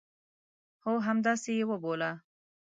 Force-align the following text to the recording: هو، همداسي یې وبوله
هو، 0.83 0.93
همداسي 1.07 1.51
یې 1.59 1.65
وبوله 1.69 2.11